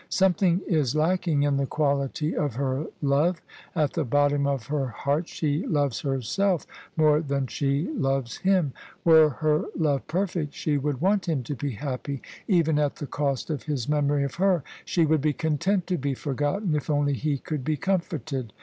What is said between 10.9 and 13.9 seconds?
want him to be happy even at the cost of his